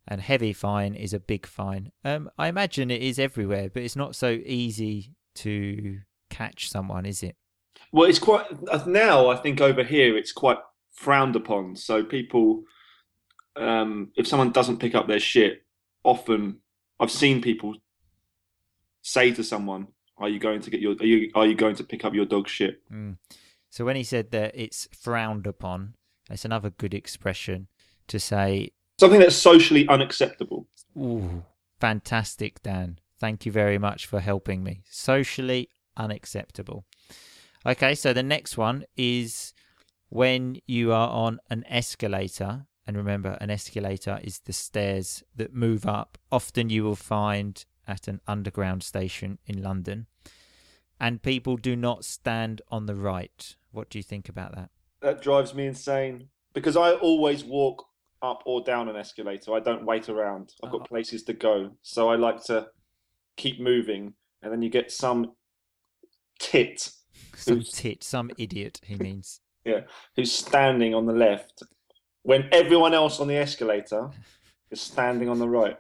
And 0.07 0.21
heavy 0.21 0.53
fine 0.53 0.93
is 0.93 1.13
a 1.13 1.19
big 1.19 1.47
fine. 1.47 1.91
Um, 2.03 2.29
I 2.37 2.47
imagine 2.47 2.91
it 2.91 3.01
is 3.01 3.17
everywhere, 3.17 3.69
but 3.73 3.81
it's 3.81 3.95
not 3.95 4.15
so 4.15 4.39
easy 4.45 5.13
to 5.35 5.99
catch 6.29 6.69
someone, 6.69 7.05
is 7.05 7.23
it? 7.23 7.35
Well, 7.91 8.09
it's 8.09 8.19
quite 8.19 8.45
uh, 8.69 8.83
now. 8.85 9.29
I 9.29 9.37
think 9.37 9.61
over 9.61 9.83
here 9.83 10.15
it's 10.17 10.31
quite 10.31 10.57
frowned 10.91 11.35
upon. 11.35 11.75
So 11.75 12.03
people, 12.03 12.63
um, 13.55 14.11
if 14.15 14.27
someone 14.27 14.51
doesn't 14.51 14.79
pick 14.79 14.95
up 14.95 15.07
their 15.07 15.19
shit, 15.19 15.63
often 16.03 16.59
I've 16.99 17.11
seen 17.11 17.41
people 17.41 17.75
say 19.01 19.31
to 19.33 19.43
someone, 19.43 19.87
"Are 20.17 20.29
you 20.29 20.39
going 20.39 20.61
to 20.61 20.69
get 20.69 20.81
your? 20.81 20.95
Are 20.99 21.05
you 21.05 21.31
are 21.35 21.47
you 21.47 21.55
going 21.55 21.75
to 21.77 21.83
pick 21.83 22.05
up 22.05 22.13
your 22.13 22.25
dog 22.25 22.47
shit?" 22.47 22.81
Mm. 22.91 23.17
So 23.69 23.83
when 23.83 23.95
he 23.95 24.03
said 24.03 24.31
that 24.31 24.51
it's 24.55 24.87
frowned 24.93 25.45
upon, 25.47 25.95
it's 26.29 26.45
another 26.45 26.69
good 26.69 26.93
expression 26.93 27.67
to 28.07 28.19
say, 28.19 28.71
Something 28.99 29.19
that's 29.19 29.35
socially 29.35 29.87
unacceptable. 29.87 30.67
"Ooh, 30.97 31.43
fantastic, 31.79 32.61
Dan. 32.63 32.99
Thank 33.17 33.45
you 33.45 33.51
very 33.51 33.77
much 33.77 34.05
for 34.05 34.19
helping 34.19 34.63
me." 34.63 34.83
Socially 34.89 35.69
unacceptable. 35.97 36.85
Okay, 37.65 37.95
so 37.95 38.13
the 38.13 38.23
next 38.23 38.57
one 38.57 38.85
is 38.95 39.53
when 40.09 40.61
you 40.65 40.93
are 40.93 41.09
on 41.09 41.39
an 41.49 41.65
escalator, 41.67 42.67
and 42.87 42.95
remember, 42.95 43.37
an 43.41 43.49
escalator 43.49 44.19
is 44.23 44.39
the 44.39 44.53
stairs 44.53 45.23
that 45.35 45.53
move 45.53 45.85
up. 45.85 46.17
Often 46.31 46.69
you 46.69 46.83
will 46.83 46.95
find 46.95 47.65
at 47.87 48.07
an 48.07 48.21
underground 48.27 48.83
station 48.83 49.39
in 49.45 49.61
London, 49.61 50.07
and 50.99 51.21
people 51.21 51.57
do 51.57 51.75
not 51.75 52.05
stand 52.05 52.61
on 52.69 52.85
the 52.85 52.95
right. 52.95 53.57
What 53.71 53.89
do 53.89 53.97
you 53.99 54.03
think 54.03 54.29
about 54.29 54.55
that? 54.55 54.69
That 55.01 55.21
drives 55.21 55.53
me 55.53 55.65
insane 55.65 56.29
because 56.53 56.77
I 56.77 56.93
always 56.93 57.43
walk 57.43 57.87
up 58.21 58.41
or 58.45 58.61
down 58.63 58.89
an 58.89 58.95
escalator. 58.95 59.53
I 59.53 59.59
don't 59.59 59.85
wait 59.85 60.09
around. 60.09 60.53
I've 60.63 60.71
got 60.71 60.81
Oh. 60.81 60.85
places 60.85 61.23
to 61.23 61.33
go, 61.33 61.71
so 61.81 62.09
I 62.09 62.15
like 62.15 62.43
to 62.45 62.67
keep 63.37 63.59
moving. 63.59 64.13
And 64.41 64.51
then 64.51 64.61
you 64.61 64.69
get 64.69 64.91
some 64.91 65.33
tit 66.39 66.91
Some 67.35 67.61
tit, 67.61 68.03
some 68.03 68.31
idiot, 68.37 68.79
he 68.85 68.95
means. 68.95 69.41
Yeah, 69.65 69.81
who's 70.15 70.31
standing 70.31 70.93
on 70.93 71.07
the 71.07 71.13
left 71.13 71.63
when 72.21 72.47
everyone 72.51 72.93
else 72.93 73.19
on 73.19 73.27
the 73.27 73.35
escalator 73.37 74.11
is 74.69 74.79
standing 74.79 75.27
on 75.27 75.39
the 75.39 75.49
right. 75.49 75.77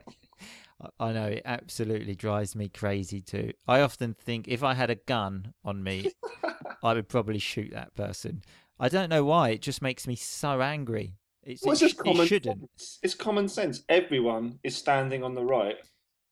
I 0.99 1.13
know 1.13 1.27
it 1.27 1.43
absolutely 1.45 2.15
drives 2.15 2.55
me 2.55 2.67
crazy 2.67 3.21
too. 3.21 3.53
I 3.67 3.81
often 3.81 4.15
think 4.15 4.47
if 4.47 4.63
I 4.63 4.73
had 4.73 4.89
a 4.89 4.95
gun 4.95 5.53
on 5.63 5.83
me, 5.83 6.11
I 6.83 6.93
would 6.95 7.07
probably 7.07 7.37
shoot 7.37 7.71
that 7.73 7.93
person. 7.95 8.41
I 8.79 8.89
don't 8.89 9.09
know 9.09 9.23
why. 9.23 9.49
It 9.49 9.61
just 9.61 9.83
makes 9.83 10.07
me 10.07 10.15
so 10.15 10.61
angry. 10.61 11.13
It's, 11.45 11.63
Well, 11.63 11.73
it's 11.73 11.81
just 11.81 11.97
common 11.97 12.25
shouldn't. 12.25 12.69
sense. 12.77 12.99
It's 13.03 13.13
common 13.13 13.47
sense. 13.47 13.83
Everyone 13.87 14.59
is 14.63 14.75
standing 14.75 15.23
on 15.23 15.35
the 15.35 15.43
right, 15.45 15.77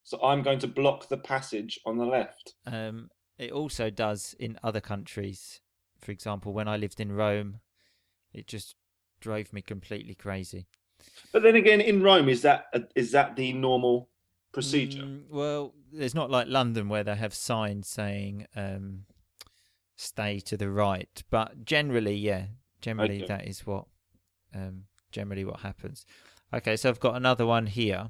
so 0.03 0.21
I'm 0.23 0.41
going 0.41 0.59
to 0.59 0.67
block 0.67 1.07
the 1.07 1.17
passage 1.17 1.79
on 1.85 1.97
the 1.97 2.05
left. 2.05 2.55
Um, 2.65 3.09
it 3.37 3.51
also 3.51 3.89
does 3.89 4.35
in 4.39 4.57
other 4.63 4.81
countries. 4.81 5.61
For 5.99 6.11
example, 6.11 6.51
when 6.51 6.67
I 6.67 6.77
lived 6.77 6.99
in 6.99 7.11
Rome, 7.11 7.59
it 8.33 8.47
just 8.47 8.75
drove 9.19 9.53
me 9.53 9.61
completely 9.61 10.15
crazy. 10.15 10.67
But 11.31 11.43
then 11.43 11.55
again, 11.55 11.79
in 11.79 12.01
Rome, 12.01 12.27
is 12.27 12.41
that 12.41 12.65
is 12.95 13.11
that 13.11 13.35
the 13.35 13.53
normal 13.53 14.09
procedure? 14.51 15.03
Mm, 15.03 15.23
well, 15.29 15.73
there's 15.91 16.15
not 16.15 16.31
like 16.31 16.47
London 16.47 16.89
where 16.89 17.03
they 17.03 17.15
have 17.15 17.33
signs 17.33 17.87
saying 17.87 18.47
um, 18.55 19.05
"stay 19.95 20.39
to 20.41 20.57
the 20.57 20.69
right," 20.69 21.23
but 21.29 21.65
generally, 21.65 22.15
yeah, 22.15 22.45
generally 22.81 23.17
Okay. 23.17 23.27
that 23.27 23.47
is 23.47 23.65
what 23.65 23.85
um, 24.55 24.85
generally 25.13 25.45
what 25.45 25.61
happens. 25.61 26.05
Okay, 26.53 26.75
so 26.75 26.89
I've 26.89 26.99
got 26.99 27.15
another 27.15 27.45
one 27.45 27.67
here. 27.67 28.09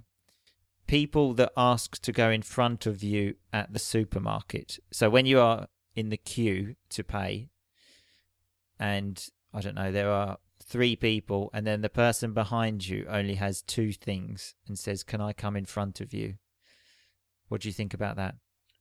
People 0.88 1.34
that 1.36 1.52
ask 1.56 2.02
to 2.02 2.12
go 2.12 2.30
in 2.32 2.42
front 2.42 2.86
of 2.86 3.04
you 3.04 3.36
at 3.54 3.72
the 3.72 3.80
supermarket. 3.80 4.80
So 4.92 5.10
when 5.10 5.26
you 5.26 5.40
are 5.40 5.68
in 5.96 6.10
the 6.10 6.18
queue 6.18 6.76
to 6.90 7.04
pay, 7.04 7.50
and 8.80 9.24
I 9.54 9.62
don't 9.62 9.76
know, 9.76 9.92
there 9.92 10.12
are 10.12 10.40
three 10.62 10.96
people, 10.96 11.52
and 11.54 11.68
then 11.68 11.82
the 11.82 11.90
person 11.90 12.34
behind 12.34 12.88
you 12.88 13.06
only 13.08 13.36
has 13.36 13.62
two 13.62 13.92
things 13.94 14.56
and 14.68 14.78
says, 14.78 15.04
Can 15.04 15.22
I 15.22 15.34
come 15.34 15.56
in 15.56 15.66
front 15.66 16.02
of 16.02 16.14
you? 16.14 16.36
What 17.48 17.62
do 17.62 17.70
you 17.70 17.74
think 17.74 17.94
about 17.94 18.16
that? 18.16 18.36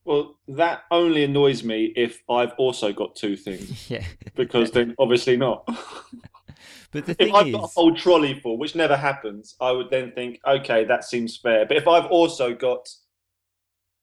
Well, 0.05 0.35
that 0.49 0.83
only 0.91 1.23
annoys 1.23 1.63
me 1.63 1.93
if 1.95 2.23
I've 2.29 2.51
also 2.57 2.91
got 2.91 3.15
two 3.15 3.37
things, 3.37 3.89
yeah. 3.89 4.03
because 4.35 4.71
then 4.71 4.95
obviously 4.99 5.37
not. 5.37 5.67
But 6.93 7.05
the 7.07 7.13
thing 7.15 7.27
is. 7.27 7.31
if 7.31 7.35
I've 7.35 7.47
is, 7.47 7.53
got 7.55 7.63
a 7.63 7.67
whole 7.67 7.95
trolley 7.95 8.39
full, 8.39 8.57
which 8.57 8.75
never 8.75 8.95
happens, 8.95 9.55
I 9.59 9.71
would 9.71 9.89
then 9.89 10.11
think, 10.13 10.39
okay, 10.47 10.85
that 10.85 11.03
seems 11.03 11.35
fair. 11.35 11.65
But 11.65 11.77
if 11.77 11.87
I've 11.87 12.05
also 12.05 12.53
got 12.53 12.87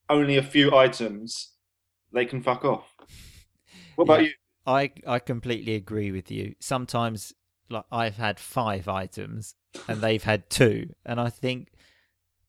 only 0.09 0.37
a 0.37 0.43
few 0.43 0.75
items, 0.75 1.53
they 2.13 2.27
can 2.27 2.43
fuck 2.43 2.65
off. 2.65 2.97
What 3.95 4.05
about 4.05 4.21
Yeah. 4.23 4.27
you? 4.29 4.33
I 4.67 4.93
I 5.07 5.19
completely 5.21 5.75
agree 5.75 6.11
with 6.11 6.31
you. 6.31 6.55
Sometimes 6.61 7.33
like 7.71 7.85
I've 7.91 8.17
had 8.17 8.39
five 8.41 8.89
items 8.89 9.55
and 9.89 10.01
they've 10.01 10.23
had 10.25 10.51
two, 10.51 10.95
and 11.07 11.21
I 11.21 11.31
think, 11.31 11.69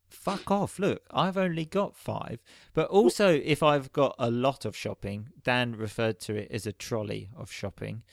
fuck 0.10 0.50
off. 0.52 0.80
Look, 0.80 1.04
I've 1.12 1.38
only 1.38 1.66
got 1.66 1.96
five. 1.96 2.42
But 2.74 2.90
also, 2.90 3.34
if 3.34 3.62
I've 3.62 3.92
got 3.94 4.16
a 4.18 4.32
lot 4.32 4.66
of 4.66 4.76
shopping, 4.76 5.30
Dan 5.44 5.76
referred 5.76 6.20
to 6.22 6.36
it 6.36 6.50
as 6.52 6.66
a 6.66 6.74
trolley 6.74 7.30
of 7.38 7.52
shopping. 7.52 8.04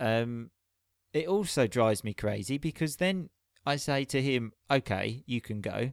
Um, 0.00 0.50
it 1.12 1.26
also 1.26 1.66
drives 1.66 2.04
me 2.04 2.14
crazy 2.14 2.58
because 2.58 2.96
then 2.96 3.30
I 3.66 3.76
say 3.76 4.04
to 4.06 4.22
him, 4.22 4.52
"Okay, 4.70 5.22
you 5.26 5.40
can 5.40 5.60
go," 5.60 5.92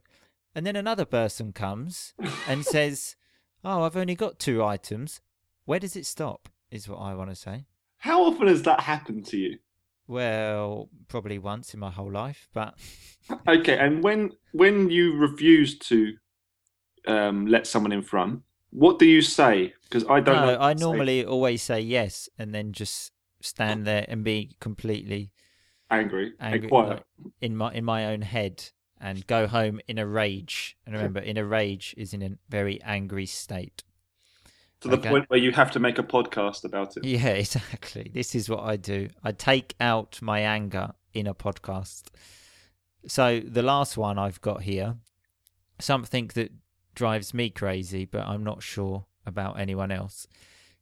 and 0.56 0.66
then 0.66 0.76
another 0.76 1.06
person 1.06 1.54
comes 1.54 2.14
and 2.48 2.66
says, 2.76 3.16
"Oh, 3.64 3.84
I've 3.84 3.98
only 3.98 4.16
got 4.16 4.40
two 4.40 4.64
items." 4.64 5.22
Where 5.66 5.80
does 5.80 5.96
it 5.96 6.06
stop? 6.06 6.50
Is 6.72 6.88
what 6.88 6.98
I 6.98 7.14
want 7.16 7.30
to 7.30 7.36
say. 7.36 7.66
How 7.98 8.24
often 8.24 8.48
has 8.48 8.64
that 8.64 8.82
happened 8.82 9.26
to 9.28 9.38
you? 9.38 9.60
Well, 10.08 10.90
probably 11.08 11.38
once 11.38 11.74
in 11.74 11.80
my 11.80 11.92
whole 11.92 12.12
life, 12.12 12.48
but 12.54 12.76
Okay, 13.48 13.78
and 13.78 14.04
when 14.04 14.32
when 14.54 14.90
you 14.90 15.18
refuse 15.18 15.78
to 15.80 16.14
um, 17.08 17.46
let 17.46 17.68
someone 17.68 17.92
in 17.92 18.02
front, 18.02 18.42
what 18.72 19.00
do 19.00 19.06
you 19.06 19.22
say? 19.22 19.74
Because 19.84 20.04
I 20.06 20.20
don't 20.20 20.36
no, 20.36 20.46
know. 20.46 20.58
I 20.60 20.74
to 20.74 20.80
say. 20.80 20.86
normally 20.86 21.26
always 21.26 21.62
say 21.62 21.80
yes 21.82 22.30
and 22.38 22.54
then 22.54 22.74
just 22.74 23.12
stand 23.42 23.82
oh. 23.82 23.86
there 23.86 24.06
and 24.08 24.24
be 24.24 24.56
completely 24.60 25.32
angry, 25.92 26.34
angry 26.40 26.60
and 26.60 26.70
quiet. 26.70 26.90
like, 26.90 27.04
in 27.42 27.56
my 27.56 27.74
in 27.74 27.86
my 27.86 28.06
own 28.08 28.22
head 28.22 28.64
and 29.00 29.26
go 29.28 29.48
home 29.48 29.80
in 29.88 29.98
a 29.98 30.06
rage. 30.06 30.78
And 30.86 30.96
remember, 30.96 31.20
in 31.20 31.38
a 31.38 31.46
rage 31.46 31.96
is 31.98 32.14
in 32.14 32.22
a 32.22 32.32
very 32.50 32.82
angry 32.84 33.26
state. 33.26 33.84
to 34.82 34.90
the 34.90 34.98
okay. 34.98 35.10
point 35.10 35.30
where 35.30 35.40
you 35.40 35.52
have 35.52 35.72
to 35.72 35.80
make 35.80 36.00
a 36.00 36.04
podcast 36.04 36.64
about 36.64 36.98
it. 36.98 37.06
Yeah, 37.06 37.28
exactly. 37.30 38.12
This 38.14 38.36
is 38.36 38.50
what 38.50 38.62
I 38.62 38.76
do. 38.76 39.10
I 39.24 39.32
take 39.32 39.76
out 39.80 40.22
my 40.22 40.42
anger 40.42 40.94
in 41.14 41.28
a 41.28 41.34
podcast. 41.34 42.08
So 43.08 43.40
the 43.40 43.62
last 43.62 43.98
one 43.98 44.20
I've 44.20 44.42
got 44.42 44.64
here, 44.64 44.98
something 45.80 46.30
that 46.36 46.52
drives 46.96 47.34
me 47.34 47.50
crazy, 47.50 48.06
but 48.06 48.28
I'm 48.28 48.44
not 48.44 48.62
sure 48.62 49.06
about 49.26 49.60
anyone 49.60 49.92
else, 49.92 50.28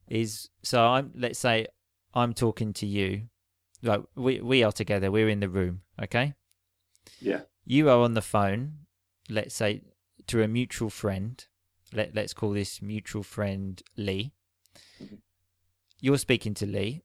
is 0.08 0.50
so 0.64 0.84
I'm 0.88 1.12
let's 1.16 1.38
say 1.38 1.68
I'm 2.14 2.34
talking 2.34 2.74
to 2.74 2.86
you. 2.86 3.30
Like 3.84 4.02
we 4.16 4.42
we 4.42 4.64
are 4.64 4.72
together, 4.72 5.12
we're 5.12 5.30
in 5.30 5.40
the 5.40 5.50
room, 5.50 5.82
okay? 6.02 6.34
Yeah. 7.20 7.42
You 7.66 7.90
are 7.90 8.00
on 8.00 8.14
the 8.14 8.22
phone, 8.22 8.80
let's 9.30 9.56
say 9.56 9.82
to 10.28 10.42
a 10.42 10.48
mutual 10.48 10.90
friend. 10.90 11.44
Let 11.94 12.16
let's 12.16 12.34
call 12.34 12.52
this 12.52 12.82
mutual 12.82 13.24
friend 13.24 13.82
Lee 13.96 14.34
mm-hmm. 15.02 15.16
you're 16.02 16.18
speaking 16.18 16.54
to 16.56 16.66
Lee, 16.66 17.04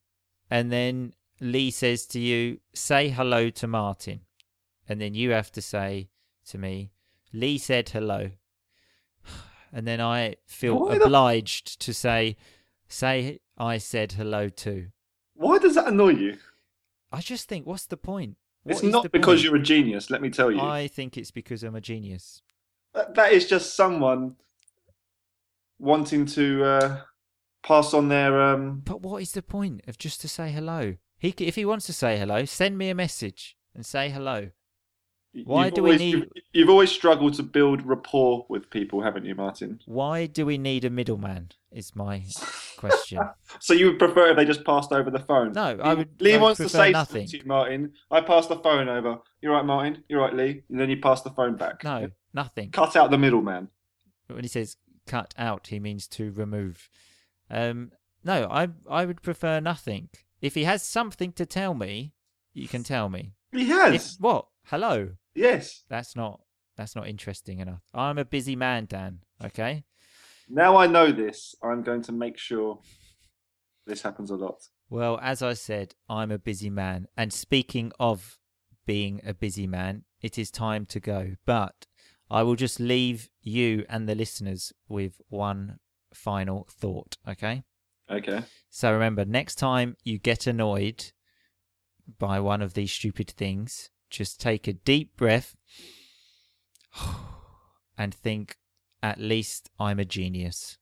and 0.50 0.73
then 0.73 1.12
Lee 1.40 1.71
says 1.71 2.06
to 2.06 2.18
you, 2.18 2.61
"Say 2.75 3.09
hello 3.11 3.50
to 3.50 3.66
Martin," 3.66 4.21
and 4.88 5.00
then 5.00 5.14
you 5.14 5.30
have 5.30 5.52
to 5.52 5.62
say 5.62 6.09
to 6.47 6.59
me, 6.59 6.92
"Lee 7.32 7.59
said 7.59 7.90
hello," 7.90 8.30
and 9.73 9.87
then 9.87 10.00
I 10.00 10.37
feel 10.47 10.78
Why 10.78 10.99
the- 10.99 11.04
obliged 11.04 11.80
to 11.80 11.94
say, 11.94 12.37
"Say 12.92 13.40
I 13.56 13.78
said 13.78 14.12
hello 14.12 14.49
too." 14.49 14.88
Why 15.34 15.58
does 15.58 15.75
that 15.75 15.88
annoy 15.88 16.11
you? 16.11 16.38
I 17.11 17.20
just 17.20 17.49
think, 17.49 17.66
what's 17.66 17.87
the 17.87 17.96
point? 17.96 18.37
It's 18.64 18.82
not 18.82 19.11
because 19.11 19.40
point? 19.40 19.44
you're 19.44 19.56
a 19.56 19.62
genius, 19.62 20.08
let 20.11 20.22
me 20.22 20.30
tell 20.30 20.50
you. 20.50 20.61
I 20.61 20.87
think 20.87 21.16
it's 21.16 21.30
because 21.30 21.62
I'm 21.62 21.75
a 21.75 21.80
genius. 21.80 22.42
That, 22.94 23.14
that 23.16 23.32
is 23.32 23.46
just 23.46 23.75
someone 23.75 24.37
wanting 25.78 26.26
to 26.26 26.64
uh, 26.64 27.00
pass 27.64 27.92
on 27.92 28.08
their. 28.08 28.40
Um, 28.40 28.82
But 28.84 29.02
what 29.02 29.20
is 29.20 29.32
the 29.32 29.42
point 29.42 29.82
of 29.88 29.99
just 29.99 30.20
to 30.20 30.28
say 30.28 30.52
hello? 30.52 30.96
He, 31.18 31.34
if 31.38 31.56
he 31.56 31.64
wants 31.64 31.87
to 31.87 31.92
say 31.92 32.18
hello, 32.18 32.44
send 32.44 32.78
me 32.78 32.88
a 32.88 32.94
message 32.94 33.56
and 33.75 33.84
say 33.84 34.11
hello. 34.11 34.50
Why 35.44 35.66
you've 35.66 35.74
do 35.74 35.82
we 35.82 35.96
need- 35.96 36.12
You've, 36.14 36.28
you've 36.52 36.68
always 36.70 36.90
struggled 36.92 37.34
to 37.34 37.42
build 37.42 37.86
rapport 37.86 38.44
with 38.50 38.68
people, 38.70 39.02
haven't 39.02 39.24
you, 39.24 39.34
Martin? 39.34 39.80
Why 39.86 40.26
do 40.26 40.44
we 40.44 40.58
need 40.58 40.84
a 40.84 40.90
middleman? 40.90 41.50
Is 41.70 41.96
my 41.96 42.24
question. 42.76 43.18
So 43.60 43.74
you 43.74 43.86
would 43.86 43.98
prefer 43.98 44.30
if 44.30 44.36
they 44.36 44.44
just 44.44 44.64
passed 44.64 44.92
over 44.92 45.10
the 45.10 45.18
phone? 45.20 45.52
No, 45.52 45.78
I 45.82 45.94
would. 45.94 46.20
Lee 46.20 46.32
I 46.34 46.36
would 46.36 46.42
wants 46.42 46.58
to 46.60 46.68
say 46.68 46.90
nothing. 46.90 47.26
something 47.26 47.26
to 47.28 47.36
you, 47.38 47.42
Martin. 47.46 47.92
I 48.10 48.20
pass 48.22 48.46
the 48.46 48.56
phone 48.56 48.88
over. 48.88 49.18
You're 49.40 49.52
right, 49.52 49.64
Martin. 49.64 50.02
You're 50.08 50.20
right, 50.22 50.34
Lee. 50.34 50.62
And 50.70 50.80
then 50.80 50.88
you 50.90 50.96
pass 50.98 51.20
the 51.22 51.30
phone 51.30 51.56
back. 51.56 51.84
No, 51.84 52.08
nothing. 52.34 52.70
Cut 52.70 52.96
out 52.96 53.10
the 53.10 53.18
middleman. 53.18 53.68
When 54.28 54.42
he 54.42 54.48
says 54.48 54.76
cut 55.06 55.34
out, 55.38 55.66
he 55.68 55.78
means 55.80 56.06
to 56.08 56.32
remove. 56.32 56.88
Um, 57.50 57.92
no, 58.24 58.48
I 58.50 58.68
I 58.90 59.04
would 59.04 59.22
prefer 59.22 59.60
nothing. 59.60 60.08
If 60.40 60.54
he 60.54 60.64
has 60.64 60.82
something 60.82 61.32
to 61.32 61.44
tell 61.46 61.74
me, 61.74 62.14
you 62.54 62.68
can 62.68 62.82
tell 62.84 63.08
me. 63.10 63.32
He 63.52 63.62
If 63.70 63.92
has. 63.92 64.16
what? 64.18 64.46
Hello. 64.66 65.10
Yes. 65.34 65.84
That's 65.88 66.14
not 66.16 66.40
That's 66.76 66.96
not 66.96 67.08
interesting 67.08 67.58
enough. 67.60 67.82
I'm 67.94 68.18
a 68.18 68.24
busy 68.24 68.56
man, 68.56 68.86
Dan. 68.86 69.20
Okay. 69.44 69.84
Now 70.48 70.76
I 70.76 70.86
know 70.86 71.12
this, 71.12 71.54
I'm 71.62 71.82
going 71.82 72.02
to 72.02 72.12
make 72.12 72.38
sure 72.38 72.80
this 73.86 74.02
happens 74.02 74.30
a 74.30 74.36
lot. 74.36 74.68
Well, 74.90 75.18
as 75.22 75.42
I 75.42 75.54
said, 75.54 75.94
I'm 76.08 76.30
a 76.30 76.38
busy 76.38 76.70
man. 76.70 77.06
And 77.16 77.32
speaking 77.32 77.92
of 77.98 78.38
being 78.84 79.20
a 79.24 79.32
busy 79.32 79.66
man, 79.66 80.04
it 80.20 80.38
is 80.38 80.50
time 80.50 80.86
to 80.86 81.00
go. 81.00 81.36
But 81.46 81.86
I 82.30 82.42
will 82.42 82.56
just 82.56 82.80
leave 82.80 83.30
you 83.40 83.84
and 83.88 84.08
the 84.08 84.14
listeners 84.14 84.72
with 84.88 85.20
one 85.28 85.78
final 86.12 86.66
thought, 86.70 87.16
okay? 87.26 87.62
Okay. 88.10 88.42
So 88.68 88.92
remember, 88.92 89.24
next 89.24 89.54
time 89.54 89.96
you 90.04 90.18
get 90.18 90.46
annoyed 90.46 91.12
by 92.18 92.40
one 92.40 92.60
of 92.60 92.74
these 92.74 92.92
stupid 92.92 93.30
things, 93.30 93.90
just 94.12 94.40
take 94.40 94.69
a 94.69 94.73
deep 94.73 95.16
breath 95.16 95.57
and 97.99 98.14
think, 98.14 98.57
at 99.02 99.19
least 99.19 99.71
I'm 99.81 99.99
a 99.99 100.04
genius. 100.04 100.78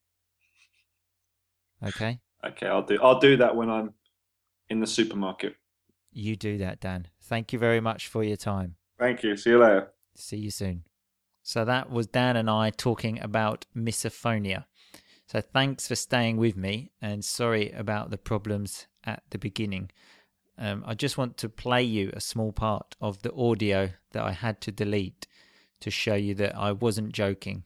Okay? 1.83 2.21
Okay, 2.45 2.67
I'll 2.67 2.83
do 2.83 2.99
I'll 3.03 3.19
do 3.19 3.37
that 3.39 3.57
when 3.57 3.71
I'm 3.71 3.95
in 4.69 4.81
the 4.81 4.87
supermarket. 4.87 5.55
You 6.13 6.37
do 6.37 6.59
that, 6.59 6.81
Dan. 6.81 7.09
Thank 7.23 7.53
you 7.53 7.59
very 7.59 7.81
much 7.81 8.09
for 8.09 8.23
your 8.25 8.37
time. 8.37 8.77
Thank 8.99 9.23
you. 9.23 9.37
See 9.37 9.51
you 9.51 9.59
later. 9.59 9.93
See 10.17 10.37
you 10.37 10.51
soon. 10.51 10.85
So 11.43 11.65
that 11.65 11.91
was 11.91 12.07
Dan 12.07 12.37
and 12.37 12.51
I 12.51 12.71
talking 12.71 13.21
about 13.21 13.65
misophonia. 13.75 14.65
So 15.27 15.41
thanks 15.41 15.87
for 15.87 15.95
staying 15.95 16.37
with 16.37 16.57
me 16.57 16.91
and 17.01 17.25
sorry 17.25 17.71
about 17.71 18.11
the 18.11 18.19
problems 18.19 18.89
at 19.05 19.23
the 19.31 19.39
beginning. 19.39 19.91
Um, 20.61 20.85
I 20.87 20.95
just 20.95 21.17
want 21.17 21.39
to 21.39 21.49
play 21.49 21.83
you 21.83 22.11
a 22.13 22.21
small 22.21 22.53
part 22.53 22.95
of 23.01 23.23
the 23.23 23.33
audio 23.33 23.91
that 24.13 24.23
I 24.23 24.33
had 24.33 24.61
to 24.61 24.71
delete 24.71 25.27
to 25.81 25.91
show 25.91 26.15
you 26.15 26.35
that 26.35 26.55
I 26.55 26.73
wasn't 26.73 27.13
joking. 27.13 27.65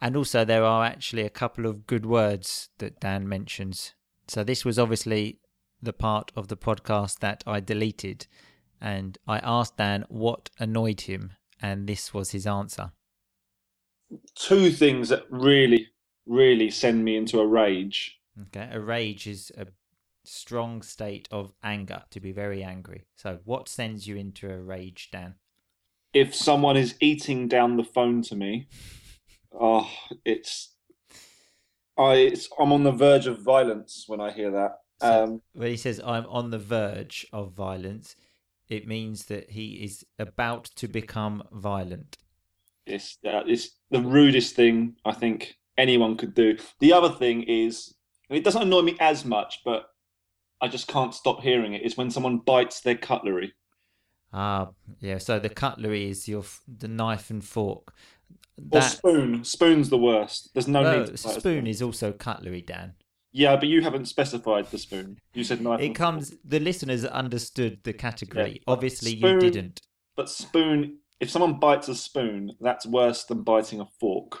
And 0.00 0.16
also, 0.16 0.46
there 0.46 0.64
are 0.64 0.86
actually 0.86 1.24
a 1.24 1.30
couple 1.30 1.66
of 1.66 1.86
good 1.86 2.06
words 2.06 2.70
that 2.78 2.98
Dan 2.98 3.28
mentions. 3.28 3.92
So, 4.26 4.42
this 4.42 4.64
was 4.64 4.78
obviously 4.78 5.38
the 5.82 5.92
part 5.92 6.32
of 6.34 6.48
the 6.48 6.56
podcast 6.56 7.18
that 7.18 7.44
I 7.46 7.60
deleted. 7.60 8.26
And 8.80 9.18
I 9.28 9.40
asked 9.40 9.76
Dan 9.76 10.06
what 10.08 10.48
annoyed 10.58 11.02
him, 11.02 11.32
and 11.60 11.86
this 11.86 12.14
was 12.14 12.30
his 12.30 12.46
answer. 12.46 12.92
Two 14.34 14.70
things 14.70 15.10
that 15.10 15.24
really, 15.28 15.88
really 16.24 16.70
send 16.70 17.04
me 17.04 17.18
into 17.18 17.38
a 17.38 17.46
rage. 17.46 18.18
Okay, 18.40 18.70
a 18.72 18.80
rage 18.80 19.26
is 19.26 19.52
a 19.58 19.66
strong 20.24 20.82
state 20.82 21.28
of 21.30 21.52
anger, 21.62 22.02
to 22.10 22.20
be 22.20 22.32
very 22.32 22.62
angry. 22.62 23.04
So, 23.16 23.38
what 23.44 23.68
sends 23.68 24.06
you 24.06 24.16
into 24.16 24.50
a 24.50 24.58
rage, 24.60 25.08
Dan? 25.12 25.34
If 26.12 26.34
someone 26.34 26.76
is 26.76 26.96
eating 27.00 27.48
down 27.48 27.76
the 27.76 27.84
phone 27.84 28.22
to 28.22 28.36
me, 28.36 28.68
oh, 29.52 29.88
it's 30.24 30.74
I 31.98 32.14
it's, 32.14 32.48
I'm 32.58 32.72
on 32.72 32.84
the 32.84 32.92
verge 32.92 33.26
of 33.26 33.40
violence 33.40 34.04
when 34.06 34.20
I 34.20 34.30
hear 34.30 34.50
that. 34.50 34.78
So, 35.00 35.24
Um, 35.24 35.42
when 35.52 35.68
he 35.70 35.76
says, 35.76 36.00
I'm 36.04 36.26
on 36.26 36.50
the 36.50 36.58
verge 36.58 37.26
of 37.32 37.52
violence, 37.52 38.16
it 38.68 38.86
means 38.86 39.26
that 39.26 39.50
he 39.50 39.82
is 39.84 40.04
about 40.18 40.64
to 40.76 40.88
become 40.88 41.42
violent. 41.52 42.18
it's 42.86 43.18
uh, 43.24 43.42
it's 43.46 43.78
the 43.90 44.00
rudest 44.00 44.56
thing 44.56 44.96
I 45.04 45.12
think 45.12 45.56
anyone 45.78 46.16
could 46.16 46.34
do. 46.34 46.58
The 46.80 46.92
other 46.92 47.10
thing 47.10 47.42
is, 47.44 47.94
it 48.28 48.44
doesn't 48.44 48.62
annoy 48.62 48.82
me 48.82 48.96
as 49.00 49.24
much, 49.24 49.60
but 49.64 49.89
I 50.60 50.68
just 50.68 50.88
can't 50.88 51.14
stop 51.14 51.42
hearing 51.42 51.74
it. 51.74 51.82
Is 51.82 51.96
when 51.96 52.10
someone 52.10 52.38
bites 52.38 52.80
their 52.80 52.96
cutlery. 52.96 53.54
Ah, 54.32 54.68
yeah. 55.00 55.18
So 55.18 55.38
the 55.38 55.48
cutlery 55.48 56.08
is 56.08 56.28
your 56.28 56.44
the 56.68 56.88
knife 56.88 57.30
and 57.30 57.44
fork. 57.44 57.94
Or 58.70 58.82
spoon. 58.82 59.44
Spoon's 59.44 59.88
the 59.88 59.98
worst. 59.98 60.50
There's 60.54 60.68
no 60.68 60.82
no, 60.82 60.98
need. 60.98 61.06
To 61.06 61.12
bite 61.12 61.36
a 61.36 61.40
spoon 61.40 61.66
is 61.66 61.82
also 61.82 62.12
cutlery, 62.12 62.62
Dan. 62.62 62.94
Yeah, 63.32 63.56
but 63.56 63.68
you 63.68 63.80
haven't 63.80 64.06
specified 64.06 64.70
the 64.70 64.78
spoon. 64.78 65.18
You 65.34 65.44
said 65.44 65.60
knife. 65.60 65.80
It 65.80 65.94
comes. 65.94 66.30
fork. 66.30 66.40
The 66.44 66.60
listeners 66.60 67.04
understood 67.04 67.78
the 67.84 67.92
category. 67.92 68.60
but 68.66 68.72
Obviously, 68.72 69.14
you 69.14 69.40
didn't. 69.40 69.80
But 70.16 70.28
spoon. 70.28 70.98
If 71.20 71.30
someone 71.30 71.58
bites 71.58 71.88
a 71.88 71.94
spoon, 71.94 72.52
that's 72.60 72.86
worse 72.86 73.24
than 73.24 73.42
biting 73.42 73.80
a 73.80 73.86
fork. 74.00 74.40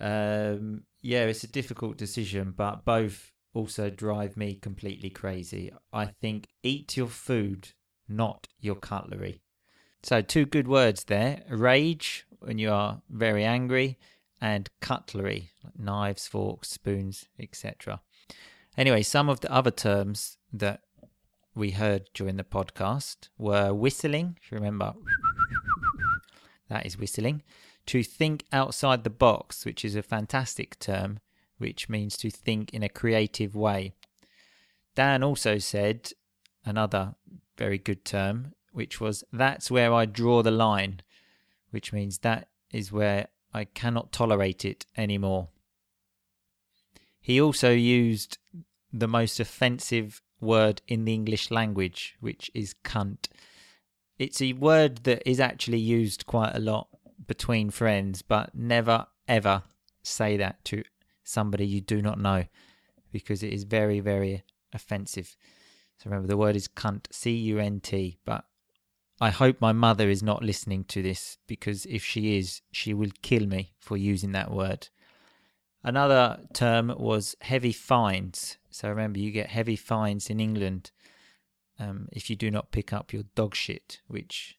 Um, 0.00 0.84
yeah, 1.02 1.24
it's 1.24 1.44
a 1.44 1.48
difficult 1.48 1.98
decision, 1.98 2.54
but 2.56 2.84
both 2.84 3.30
also 3.54 3.90
drive 3.90 4.36
me 4.36 4.54
completely 4.54 5.10
crazy. 5.10 5.72
I 5.92 6.06
think 6.06 6.48
eat 6.62 6.96
your 6.96 7.08
food, 7.08 7.70
not 8.08 8.48
your 8.60 8.76
cutlery. 8.76 9.42
So, 10.02 10.22
two 10.22 10.46
good 10.46 10.68
words 10.68 11.04
there 11.04 11.42
rage, 11.50 12.26
when 12.38 12.58
you 12.58 12.70
are 12.70 13.02
very 13.10 13.44
angry, 13.44 13.98
and 14.40 14.70
cutlery, 14.80 15.50
like 15.64 15.78
knives, 15.78 16.28
forks, 16.28 16.70
spoons, 16.70 17.26
etc. 17.38 18.00
Anyway, 18.76 19.02
some 19.02 19.28
of 19.28 19.40
the 19.40 19.52
other 19.52 19.72
terms 19.72 20.36
that 20.52 20.82
we 21.54 21.72
heard 21.72 22.08
during 22.14 22.36
the 22.36 22.44
podcast 22.44 23.28
were 23.36 23.74
whistling, 23.74 24.38
if 24.40 24.52
you 24.52 24.56
remember, 24.56 24.94
that 26.68 26.86
is 26.86 26.96
whistling 26.96 27.42
to 27.86 28.02
think 28.02 28.44
outside 28.52 29.02
the 29.02 29.10
box, 29.10 29.64
which 29.64 29.84
is 29.84 29.96
a 29.96 30.02
fantastic 30.02 30.78
term, 30.78 31.18
which 31.58 31.88
means 31.88 32.16
to 32.16 32.30
think 32.30 32.72
in 32.72 32.82
a 32.82 32.88
creative 32.88 33.54
way. 33.54 33.92
Dan 34.94 35.22
also 35.22 35.58
said 35.58 36.12
another 36.64 37.14
very 37.56 37.78
good 37.78 38.04
term, 38.04 38.54
which 38.72 39.00
was 39.00 39.24
that's 39.32 39.70
where 39.70 39.92
I 39.92 40.06
draw 40.06 40.42
the 40.42 40.50
line, 40.50 41.00
which 41.70 41.92
means 41.92 42.18
that 42.18 42.48
is 42.72 42.92
where 42.92 43.28
I 43.52 43.64
cannot 43.64 44.12
tolerate 44.12 44.64
it 44.64 44.86
anymore. 44.96 45.48
He 47.20 47.40
also 47.40 47.70
used 47.70 48.38
the 48.92 49.08
most 49.08 49.40
offensive 49.40 50.22
word 50.40 50.82
in 50.86 51.04
the 51.04 51.14
English 51.14 51.50
language, 51.50 52.16
which 52.20 52.50
is 52.54 52.74
cunt. 52.84 53.28
It's 54.18 54.40
a 54.40 54.52
word 54.54 55.04
that 55.04 55.28
is 55.28 55.40
actually 55.40 55.78
used 55.78 56.26
quite 56.26 56.54
a 56.54 56.60
lot 56.60 56.88
between 57.26 57.70
friends, 57.70 58.22
but 58.22 58.54
never 58.54 59.06
ever 59.26 59.62
say 60.02 60.36
that 60.36 60.64
to 60.64 60.82
somebody 61.28 61.66
you 61.66 61.80
do 61.80 62.00
not 62.00 62.18
know 62.18 62.44
because 63.12 63.42
it 63.42 63.52
is 63.52 63.64
very, 63.64 64.00
very 64.00 64.42
offensive. 64.72 65.36
So 65.98 66.08
remember, 66.10 66.28
the 66.28 66.36
word 66.36 66.56
is 66.56 66.68
cunt, 66.68 67.06
C 67.10 67.32
U 67.32 67.58
N 67.58 67.80
T. 67.80 68.18
But 68.24 68.44
I 69.20 69.30
hope 69.30 69.60
my 69.60 69.72
mother 69.72 70.08
is 70.08 70.22
not 70.22 70.42
listening 70.42 70.84
to 70.84 71.02
this 71.02 71.38
because 71.46 71.86
if 71.86 72.04
she 72.04 72.38
is, 72.38 72.62
she 72.72 72.94
will 72.94 73.10
kill 73.22 73.46
me 73.46 73.72
for 73.78 73.96
using 73.96 74.32
that 74.32 74.50
word. 74.50 74.88
Another 75.82 76.40
term 76.52 76.94
was 76.96 77.36
heavy 77.40 77.72
fines. 77.72 78.58
So 78.70 78.88
remember, 78.88 79.18
you 79.18 79.30
get 79.30 79.48
heavy 79.48 79.76
fines 79.76 80.30
in 80.30 80.40
England 80.40 80.92
um, 81.78 82.08
if 82.12 82.30
you 82.30 82.36
do 82.36 82.50
not 82.50 82.72
pick 82.72 82.92
up 82.92 83.12
your 83.12 83.24
dog 83.34 83.54
shit, 83.54 84.00
which 84.08 84.58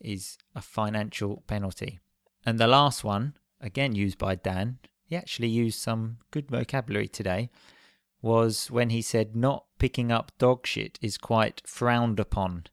is 0.00 0.38
a 0.54 0.62
financial 0.62 1.42
penalty. 1.46 1.98
And 2.44 2.58
the 2.58 2.66
last 2.66 3.04
one, 3.04 3.34
again 3.60 3.94
used 3.94 4.18
by 4.18 4.34
Dan, 4.34 4.78
he 5.10 5.16
actually 5.16 5.48
used 5.48 5.80
some 5.80 6.18
good 6.30 6.48
vocabulary 6.48 7.08
today, 7.08 7.50
was 8.22 8.70
when 8.70 8.90
he 8.90 9.02
said 9.02 9.34
not 9.34 9.64
picking 9.80 10.12
up 10.12 10.30
dog 10.38 10.64
shit 10.64 11.00
is 11.02 11.18
quite 11.18 11.60
frowned 11.66 12.20
upon. 12.20 12.64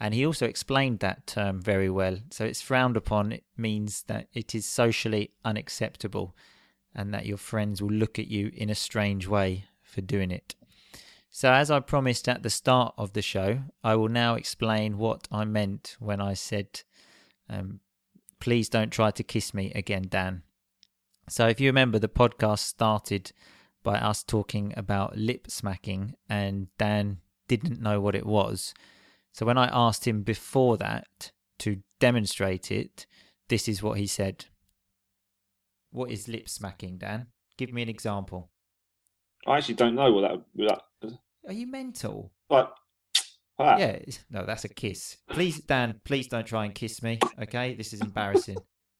And 0.00 0.12
he 0.12 0.26
also 0.26 0.46
explained 0.46 0.98
that 0.98 1.28
term 1.28 1.62
very 1.62 1.88
well. 1.88 2.18
So 2.30 2.44
it's 2.44 2.60
frowned 2.60 2.96
upon, 2.96 3.30
it 3.30 3.44
means 3.56 4.02
that 4.08 4.26
it 4.32 4.56
is 4.56 4.66
socially 4.66 5.30
unacceptable 5.44 6.34
and 6.96 7.14
that 7.14 7.26
your 7.26 7.36
friends 7.36 7.80
will 7.80 7.90
look 7.90 8.18
at 8.18 8.26
you 8.26 8.50
in 8.54 8.70
a 8.70 8.74
strange 8.74 9.28
way 9.28 9.66
for 9.80 10.00
doing 10.00 10.32
it. 10.32 10.56
So, 11.30 11.52
as 11.52 11.70
I 11.70 11.78
promised 11.78 12.28
at 12.28 12.42
the 12.42 12.50
start 12.50 12.94
of 12.98 13.12
the 13.12 13.22
show, 13.22 13.60
I 13.84 13.94
will 13.94 14.08
now 14.08 14.34
explain 14.34 14.98
what 14.98 15.28
I 15.30 15.44
meant 15.44 15.94
when 16.00 16.20
I 16.20 16.34
said, 16.34 16.82
um, 17.48 17.80
please 18.40 18.68
don't 18.68 18.90
try 18.90 19.12
to 19.12 19.22
kiss 19.22 19.54
me 19.54 19.70
again, 19.74 20.06
Dan. 20.08 20.42
So, 21.28 21.46
if 21.48 21.60
you 21.60 21.68
remember, 21.68 21.98
the 21.98 22.08
podcast 22.08 22.60
started 22.60 23.32
by 23.82 23.98
us 23.98 24.22
talking 24.22 24.74
about 24.76 25.16
lip 25.16 25.50
smacking, 25.50 26.14
and 26.28 26.68
Dan 26.78 27.18
didn't 27.46 27.80
know 27.80 28.00
what 28.00 28.14
it 28.14 28.26
was. 28.26 28.74
So, 29.32 29.46
when 29.46 29.58
I 29.58 29.68
asked 29.72 30.06
him 30.06 30.22
before 30.22 30.76
that 30.78 31.32
to 31.60 31.82
demonstrate 32.00 32.70
it, 32.70 33.06
this 33.48 33.68
is 33.68 33.82
what 33.82 33.98
he 33.98 34.06
said. 34.06 34.46
What 35.90 36.10
is 36.10 36.28
lip 36.28 36.48
smacking, 36.48 36.98
Dan? 36.98 37.28
Give 37.56 37.72
me 37.72 37.82
an 37.82 37.88
example. 37.88 38.50
I 39.46 39.58
actually 39.58 39.76
don't 39.76 39.94
know 39.94 40.12
what 40.12 40.22
that. 40.22 40.40
What 40.54 40.82
that 41.02 41.18
Are 41.46 41.52
you 41.52 41.66
mental? 41.66 42.32
like. 42.50 42.68
Yeah, 43.58 43.98
no, 44.30 44.44
that's 44.44 44.64
a 44.64 44.68
kiss. 44.68 45.16
Please, 45.30 45.60
Dan, 45.60 46.00
please 46.04 46.28
don't 46.28 46.46
try 46.46 46.64
and 46.64 46.74
kiss 46.74 47.02
me. 47.02 47.18
Okay, 47.42 47.74
this 47.74 47.92
is 47.92 48.00
embarrassing. 48.00 48.58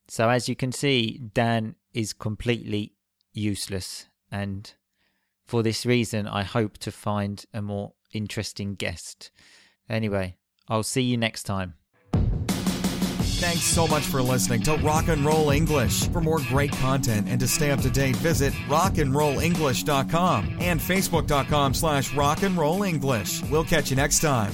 So, 0.08 0.30
as 0.30 0.48
you 0.48 0.56
can 0.56 0.72
see, 0.72 1.20
Dan 1.34 1.74
is 1.92 2.12
completely 2.12 2.94
useless, 3.32 4.06
and 4.30 4.72
for 5.44 5.62
this 5.62 5.84
reason, 5.86 6.26
I 6.26 6.42
hope 6.42 6.78
to 6.78 6.90
find 6.90 7.44
a 7.52 7.62
more 7.62 7.92
interesting 8.12 8.74
guest. 8.74 9.30
Anyway, 9.88 10.36
I'll 10.68 10.82
see 10.82 11.02
you 11.02 11.16
next 11.16 11.44
time. 11.44 11.74
Thanks 13.38 13.62
so 13.62 13.86
much 13.86 14.02
for 14.02 14.20
listening 14.20 14.62
to 14.62 14.74
Rock 14.78 15.06
and 15.06 15.24
Roll 15.24 15.50
English. 15.50 16.08
For 16.08 16.20
more 16.20 16.40
great 16.48 16.72
content 16.72 17.28
and 17.28 17.38
to 17.38 17.46
stay 17.46 17.70
up 17.70 17.80
to 17.82 17.90
date, 17.90 18.16
visit 18.16 18.52
rockandrollenglish.com 18.68 20.56
and 20.60 20.80
facebook.com 20.80 21.74
slash 21.74 22.10
rockandrollenglish. 22.10 23.48
We'll 23.48 23.64
catch 23.64 23.90
you 23.90 23.96
next 23.96 24.20
time. 24.20 24.52